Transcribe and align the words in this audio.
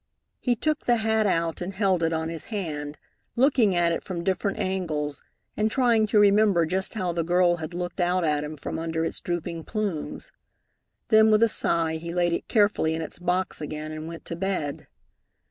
He 0.39 0.55
took 0.55 0.87
the 0.87 0.95
hat 0.95 1.27
out 1.27 1.61
and 1.61 1.75
held 1.75 2.01
it 2.01 2.11
on 2.11 2.27
his 2.29 2.45
hand, 2.45 2.97
looking 3.35 3.75
at 3.75 3.91
it 3.91 4.03
from 4.03 4.23
different 4.23 4.57
angles 4.57 5.21
and 5.55 5.69
trying 5.69 6.07
to 6.07 6.17
remember 6.17 6.65
just 6.65 6.95
how 6.95 7.11
the 7.11 7.23
girl 7.23 7.57
had 7.57 7.75
looked 7.75 7.99
out 8.01 8.23
at 8.23 8.43
him 8.43 8.57
from 8.57 8.79
under 8.79 9.05
its 9.05 9.19
drooping 9.21 9.63
plumes. 9.65 10.31
Then 11.09 11.29
with 11.29 11.43
a 11.43 11.47
sigh 11.47 11.97
he 11.97 12.15
laid 12.15 12.33
it 12.33 12.47
carefully 12.47 12.95
in 12.95 13.03
its 13.03 13.19
box 13.19 13.61
again 13.61 13.91
and 13.91 14.07
went 14.07 14.25
to 14.25 14.35
bed. 14.35 14.87